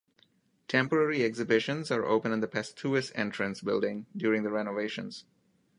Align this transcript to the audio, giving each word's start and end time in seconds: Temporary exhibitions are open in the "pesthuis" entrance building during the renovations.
Temporary 0.67 1.21
exhibitions 1.23 1.91
are 1.91 2.05
open 2.07 2.31
in 2.31 2.39
the 2.39 2.47
"pesthuis" 2.47 3.11
entrance 3.13 3.61
building 3.61 4.07
during 4.17 4.41
the 4.41 4.49
renovations. 4.49 5.25